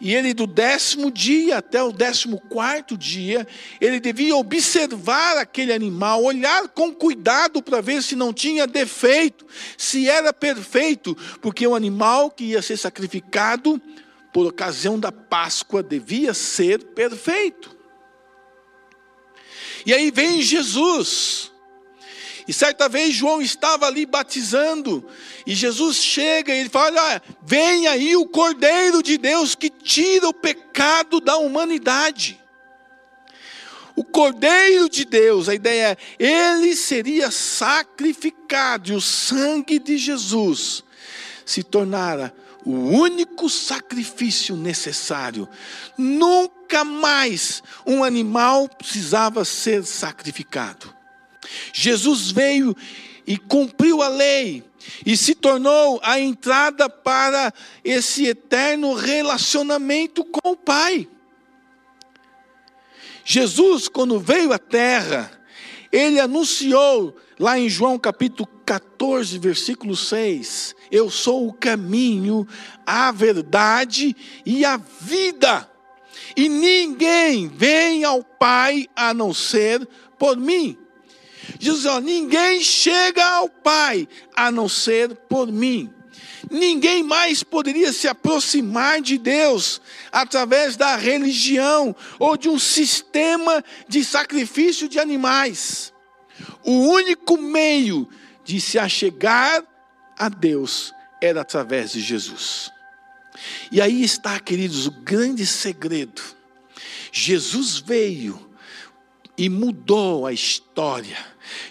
[0.00, 3.46] e ele, do décimo dia até o décimo quarto dia,
[3.80, 9.44] ele devia observar aquele animal, olhar com cuidado para ver se não tinha defeito,
[9.76, 13.80] se era perfeito, porque o animal que ia ser sacrificado
[14.32, 17.76] por ocasião da Páscoa devia ser perfeito.
[19.84, 21.50] E aí vem Jesus,
[22.48, 25.06] e certa vez João estava ali batizando,
[25.46, 30.26] e Jesus chega e ele fala: Olha, vem aí o Cordeiro de Deus que tira
[30.26, 32.40] o pecado da humanidade.
[33.94, 40.82] O Cordeiro de Deus, a ideia é, ele seria sacrificado, e o sangue de Jesus
[41.44, 42.34] se tornara
[42.64, 45.46] o único sacrifício necessário.
[45.98, 50.97] Nunca mais um animal precisava ser sacrificado.
[51.72, 52.76] Jesus veio
[53.26, 54.64] e cumpriu a lei
[55.04, 57.52] e se tornou a entrada para
[57.84, 61.08] esse eterno relacionamento com o Pai.
[63.24, 65.30] Jesus, quando veio à terra,
[65.92, 72.46] ele anunciou lá em João capítulo 14, versículo 6: Eu sou o caminho,
[72.86, 75.70] a verdade e a vida,
[76.34, 79.86] e ninguém vem ao Pai a não ser
[80.18, 80.76] por mim.
[81.58, 85.92] Jesus ó, ninguém chega ao Pai a não ser por mim.
[86.50, 94.04] Ninguém mais poderia se aproximar de Deus através da religião ou de um sistema de
[94.04, 95.92] sacrifício de animais.
[96.62, 98.08] O único meio
[98.44, 99.62] de se achegar
[100.18, 102.70] a Deus era através de Jesus.
[103.70, 106.22] E aí está, queridos, o grande segredo.
[107.12, 108.48] Jesus veio
[109.36, 111.18] e mudou a história.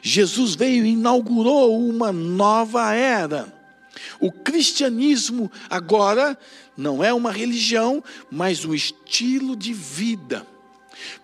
[0.02, 3.54] Jesus veio e inaugurou uma nova era.
[4.20, 6.38] O cristianismo agora
[6.76, 10.46] não é uma religião, mas um estilo de vida.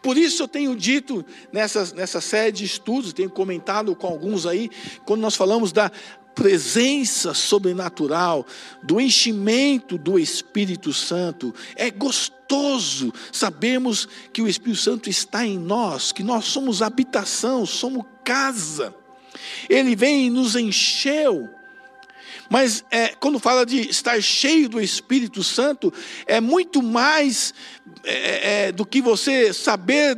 [0.02, 4.70] Por isso eu tenho dito nessa, nessa série de estudos, tenho comentado com alguns aí,
[5.06, 5.92] quando nós falamos da
[6.34, 8.46] presença sobrenatural,
[8.82, 11.54] do enchimento do Espírito Santo.
[11.76, 18.06] É gostoso sabermos que o Espírito Santo está em nós, que nós somos habitação, somos
[18.24, 18.94] casa.
[19.70, 21.50] Ele vem e nos encheu.
[22.50, 25.92] Mas é, quando fala de estar cheio do Espírito Santo,
[26.28, 27.54] é muito mais
[28.04, 30.16] é, é, do que você saber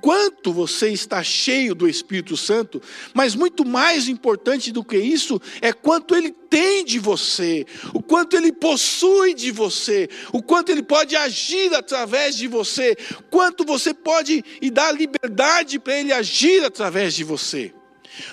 [0.00, 2.80] quanto você está cheio do Espírito Santo,
[3.14, 8.36] mas muito mais importante do que isso é quanto ele tem de você, o quanto
[8.36, 12.96] ele possui de você, o quanto ele pode agir através de você,
[13.30, 17.72] quanto você pode e dar liberdade para ele agir através de você.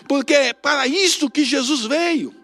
[0.07, 2.36] Porque é para isso que Jesus veio.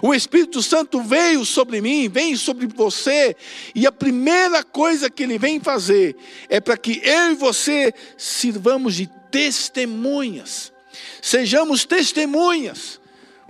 [0.00, 3.36] O Espírito Santo veio sobre mim, vem sobre você,
[3.74, 6.16] e a primeira coisa que ele vem fazer
[6.48, 10.72] é para que eu e você sirvamos de testemunhas,
[11.20, 13.00] sejamos testemunhas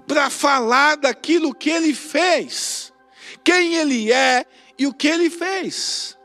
[0.06, 2.92] para falar daquilo que ele fez,
[3.44, 4.46] quem ele é
[4.78, 6.16] e o que ele fez.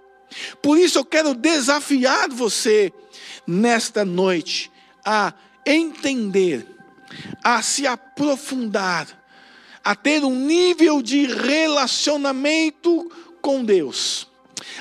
[0.61, 2.93] Por isso eu quero desafiar você
[3.45, 4.71] nesta noite
[5.03, 5.33] a
[5.65, 6.65] entender,
[7.43, 9.07] a se aprofundar
[9.87, 13.09] a ter um nível de relacionamento
[13.41, 14.27] com Deus,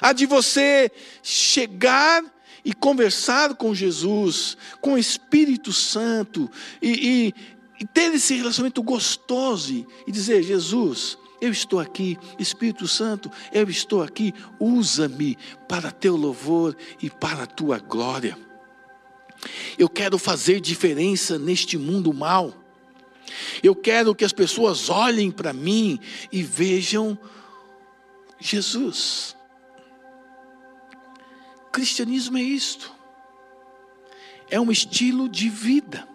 [0.00, 0.90] a de você
[1.22, 2.24] chegar
[2.64, 6.50] e conversar com Jesus, com o Espírito Santo,
[6.82, 6.90] e,
[7.28, 7.34] e,
[7.80, 14.02] e ter esse relacionamento gostoso e dizer: Jesus, eu estou aqui, Espírito Santo, eu estou
[14.02, 15.38] aqui, usa-me
[15.68, 18.36] para teu louvor e para a tua glória.
[19.78, 22.65] Eu quero fazer diferença neste mundo mal.
[23.62, 25.98] Eu quero que as pessoas olhem para mim
[26.30, 27.18] e vejam
[28.38, 29.36] Jesus.
[31.72, 32.92] Cristianismo é isto.
[34.48, 36.06] É um estilo de vida.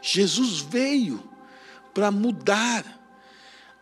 [0.00, 1.22] Jesus veio
[1.92, 2.84] para mudar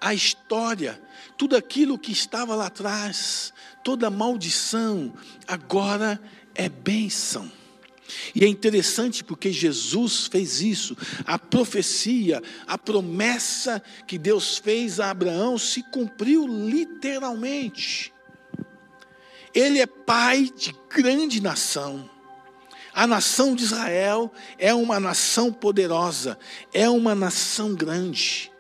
[0.00, 1.00] a história,
[1.36, 3.52] tudo aquilo que estava lá atrás,
[3.82, 5.12] toda maldição,
[5.46, 6.20] agora
[6.54, 7.50] é bênção.
[8.34, 10.96] E é interessante porque Jesus fez isso.
[11.24, 18.12] A profecia, a promessa que Deus fez a Abraão se cumpriu literalmente.
[19.54, 22.09] Ele é pai de grande nação.
[22.92, 26.38] A nação de Israel é uma nação poderosa,
[26.72, 28.50] é uma nação grande.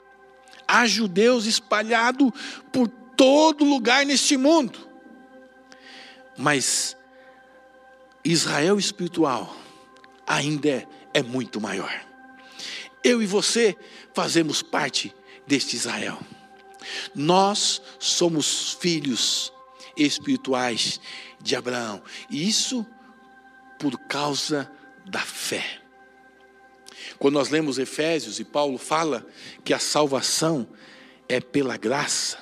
[0.68, 2.32] Há judeus espalhados
[2.72, 4.78] por todo lugar neste mundo.
[6.36, 6.95] Mas
[8.30, 9.56] Israel espiritual
[10.26, 11.92] ainda é, é muito maior.
[13.02, 13.76] Eu e você
[14.12, 15.14] fazemos parte
[15.46, 16.18] deste Israel.
[17.14, 19.52] Nós somos filhos
[19.96, 21.00] espirituais
[21.40, 22.02] de Abraão.
[22.28, 22.84] E isso
[23.78, 24.70] por causa
[25.04, 25.80] da fé.
[27.18, 29.24] Quando nós lemos Efésios e Paulo fala
[29.64, 30.68] que a salvação
[31.28, 32.38] é pela graça,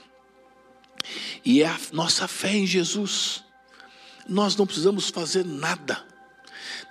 [1.44, 3.43] e é a nossa fé em Jesus.
[4.28, 6.02] Nós não precisamos fazer nada.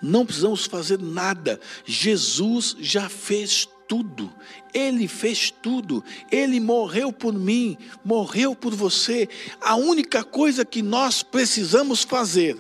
[0.02, 1.60] Não precisamos fazer nada.
[1.86, 4.34] Jesus já fez tudo.
[4.74, 6.04] Ele fez tudo.
[6.32, 9.30] Ele morreu por mim, morreu por você.
[9.62, 12.58] A única coisa que nós precisamos fazer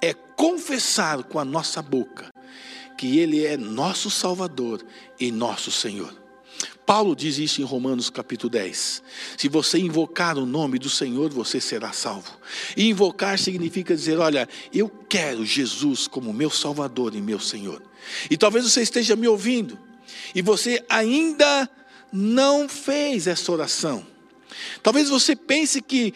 [0.00, 2.32] é confessar com a nossa boca
[3.02, 4.80] que Ele é nosso Salvador
[5.18, 6.21] e nosso Senhor.
[6.92, 9.02] Paulo diz isso em Romanos capítulo 10.
[9.38, 12.38] Se você invocar o nome do Senhor, você será salvo.
[12.76, 17.82] E invocar significa dizer: Olha, eu quero Jesus como meu Salvador e meu Senhor.
[18.30, 19.78] E talvez você esteja me ouvindo,
[20.34, 21.66] e você ainda
[22.12, 24.06] não fez essa oração.
[24.82, 26.12] Talvez você pense que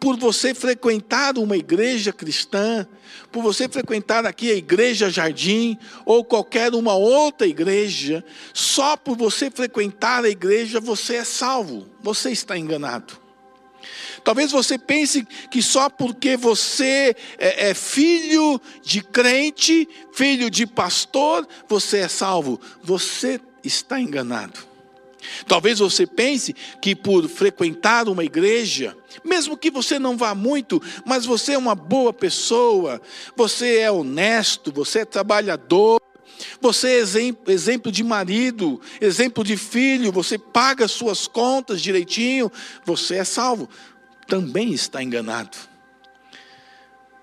[0.00, 2.88] por você frequentar uma igreja cristã,
[3.30, 8.24] por você frequentar aqui a igreja Jardim ou qualquer uma outra igreja,
[8.54, 11.86] só por você frequentar a igreja você é salvo.
[12.02, 13.20] Você está enganado.
[14.24, 21.46] Talvez você pense que só porque você é, é, filho de crente, filho de pastor,
[21.68, 22.58] você é salvo.
[22.82, 24.69] Você está enganado.
[25.46, 31.26] Talvez você pense que por frequentar uma igreja, mesmo que você não vá muito, mas
[31.26, 33.00] você é uma boa pessoa,
[33.36, 36.00] você é honesto, você é trabalhador,
[36.60, 42.50] você é exemplo, de marido, exemplo de filho, você paga suas contas direitinho,
[42.84, 43.68] você é salvo.
[44.26, 45.56] Também está enganado.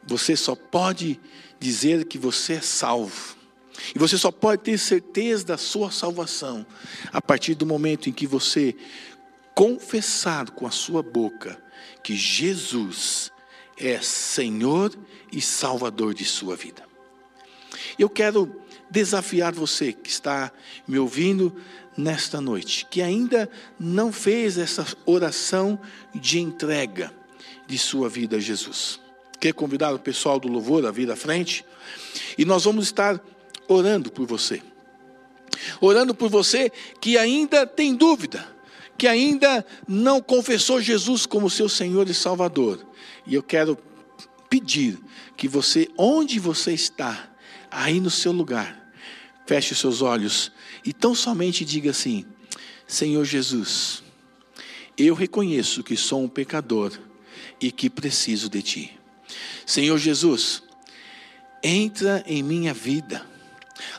[0.06, 1.20] Você só pode
[1.60, 3.37] dizer que você é salvo
[3.96, 6.66] e você só pode ter certeza da sua salvação
[7.12, 8.76] a partir do momento em que você
[9.54, 11.62] confessar com a sua boca
[12.04, 13.32] que Jesus
[13.78, 14.94] é Senhor
[15.32, 16.84] e Salvador de sua vida.
[17.98, 20.52] Eu quero desafiar você que está
[20.88, 21.56] me ouvindo
[21.98, 25.80] nesta noite, que ainda não fez essa oração
[26.14, 27.12] de entrega
[27.66, 29.00] de sua vida a Jesus.
[29.40, 31.66] Quer convidar o pessoal do louvor a vir à frente?
[32.38, 33.22] E nós vamos estar
[33.68, 34.62] orando por você.
[35.82, 38.48] Orando por você que ainda tem dúvida,
[38.98, 42.86] que ainda não confessou Jesus como seu Senhor e Salvador.
[43.26, 43.78] E eu quero
[44.50, 44.98] pedir
[45.36, 47.30] que você, onde você está,
[47.70, 48.92] aí no seu lugar,
[49.46, 50.52] feche os seus olhos
[50.84, 52.26] e tão somente diga assim:
[52.88, 54.04] Senhor Jesus,
[54.98, 56.92] eu reconheço que sou um pecador
[57.62, 59.00] e que preciso de Ti.
[59.66, 60.64] Senhor Jesus,
[61.62, 63.26] entra em minha vida,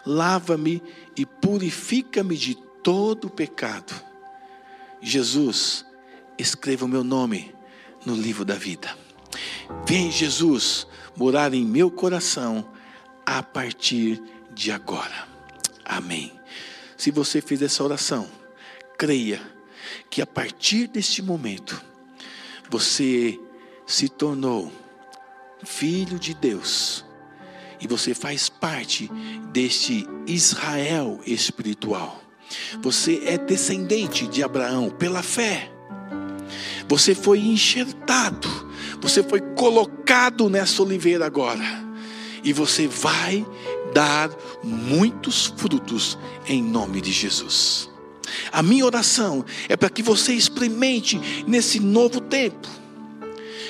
[0.08, 0.82] lava-me
[1.14, 3.92] e purifica-me de todo pecado.
[5.02, 5.84] Jesus,
[6.38, 7.54] escreva o meu nome
[8.06, 8.96] no livro da vida.
[9.86, 12.66] Vem, Jesus, morar em meu coração
[13.26, 15.28] a partir de agora.
[15.84, 16.32] Amém.
[16.96, 18.26] Se você fez essa oração,
[18.96, 19.42] creia
[20.08, 21.78] que a partir deste momento
[22.70, 23.38] você
[23.86, 24.72] se tornou
[25.64, 27.04] filho de Deus
[27.80, 29.10] e você faz parte
[29.52, 32.20] deste Israel espiritual.
[32.82, 35.70] Você é descendente de Abraão pela fé.
[36.88, 38.48] Você foi enxertado,
[39.00, 41.64] você foi colocado nessa oliveira agora,
[42.42, 43.46] e você vai
[43.92, 44.30] dar
[44.62, 47.90] muitos frutos em nome de Jesus.
[48.52, 52.68] A minha oração é para que você experimente nesse novo tempo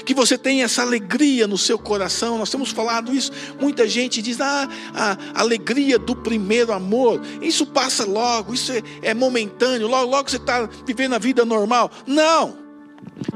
[0.08, 2.38] que você tenha essa alegria no seu coração.
[2.38, 3.30] Nós temos falado isso.
[3.60, 7.20] Muita gente diz: ah, a alegria do primeiro amor.
[7.42, 9.86] Isso passa logo, isso é, é momentâneo.
[9.86, 11.90] Logo, logo você está vivendo a vida normal.
[12.06, 12.56] Não,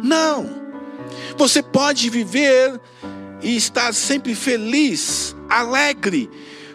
[0.02, 0.48] não.
[1.36, 2.80] Você pode viver
[3.42, 6.30] e estar sempre feliz, alegre,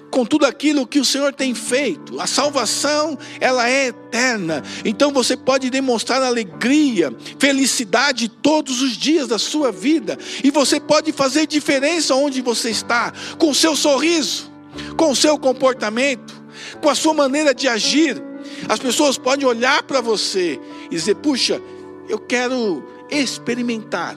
[0.09, 2.19] com tudo aquilo que o Senhor tem feito.
[2.19, 4.63] A salvação, ela é eterna.
[4.85, 11.11] Então você pode demonstrar alegria, felicidade todos os dias da sua vida, e você pode
[11.11, 14.51] fazer diferença onde você está, com seu sorriso,
[14.95, 16.33] com seu comportamento,
[16.81, 18.21] com a sua maneira de agir.
[18.67, 21.61] As pessoas podem olhar para você e dizer: "Puxa,
[22.09, 24.15] eu quero experimentar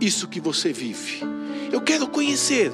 [0.00, 1.20] isso que você vive.
[1.72, 2.72] Eu quero conhecer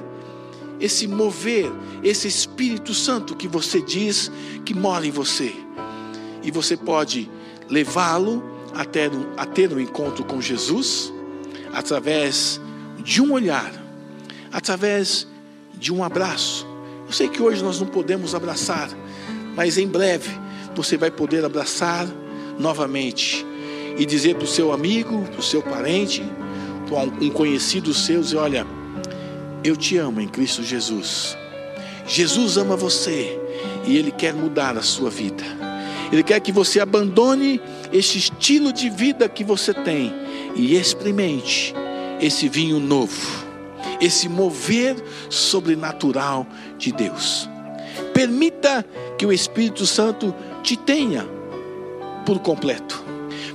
[0.81, 1.71] esse mover,
[2.03, 4.31] esse Espírito Santo que você diz
[4.65, 5.55] que mora em você.
[6.43, 7.31] E você pode
[7.69, 8.43] levá-lo
[8.75, 11.13] até a ter um encontro com Jesus
[11.73, 12.61] através
[12.99, 13.73] de um olhar,
[14.53, 15.27] através
[15.75, 16.67] de um abraço.
[17.07, 18.89] Eu sei que hoje nós não podemos abraçar,
[19.55, 20.31] mas em breve
[20.75, 22.07] você vai poder abraçar
[22.59, 23.47] novamente
[23.99, 26.23] e dizer para o seu amigo, para o seu parente,
[26.89, 28.67] para um conhecido seu, dizer, olha,
[29.69, 31.37] eu te amo em Cristo Jesus.
[32.07, 33.39] Jesus ama você
[33.87, 35.45] e Ele quer mudar a sua vida.
[36.13, 37.61] Ele quer que você abandone
[37.93, 40.13] este estilo de vida que você tem
[40.55, 41.75] e experimente
[42.21, 43.45] esse vinho novo,
[44.01, 44.97] esse mover
[45.29, 46.47] sobrenatural
[46.79, 47.49] de Deus.
[48.15, 48.85] Permita
[49.19, 51.27] que o Espírito Santo te tenha
[52.25, 53.05] por completo.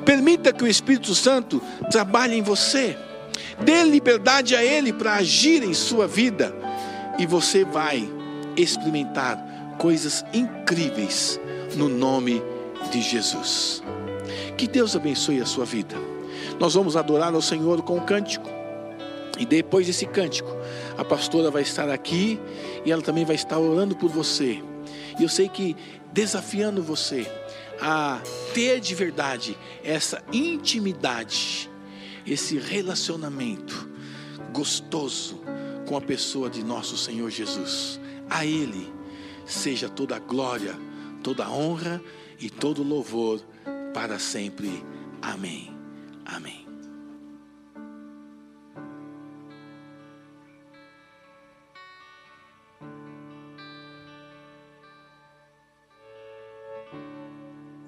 [0.06, 2.98] Permita que o Espírito Santo trabalhe em você.
[3.60, 6.56] Dê liberdade a Ele para agir em sua vida
[7.18, 8.10] e você vai
[8.56, 9.38] experimentar
[9.78, 11.40] coisas incríveis
[11.76, 12.42] no nome
[12.92, 13.84] de Jesus.
[14.58, 15.96] Que Deus abençoe a sua vida.
[16.60, 18.50] Nós vamos adorar ao Senhor com um cântico.
[19.40, 20.50] E depois desse cântico,
[20.98, 22.40] a pastora vai estar aqui
[22.86, 24.62] e ela também vai estar orando por você.
[25.20, 25.76] E eu sei que
[26.14, 27.26] desafiando você
[27.82, 28.22] a
[28.54, 31.71] ter de verdade essa intimidade
[32.26, 33.90] esse relacionamento
[34.54, 35.42] gostoso
[35.88, 38.00] com a pessoa de nosso Senhor Jesus.
[38.30, 38.92] A Ele
[39.46, 40.76] seja toda a glória,
[41.24, 42.02] toda a honra
[42.40, 43.42] e todo louvor
[43.94, 44.84] para sempre.
[45.22, 45.70] Amém.
[46.26, 46.66] Amém.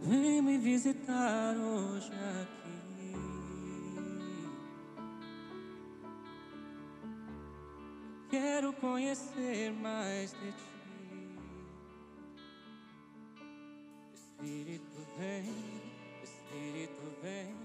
[0.02, 2.53] Vem me visitar hoje aqui.
[8.34, 10.74] Quero conhecer mais de ti.
[14.12, 15.54] Espírito vem,
[16.24, 17.56] Espírito vem,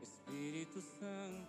[0.00, 1.47] Espírito Santo.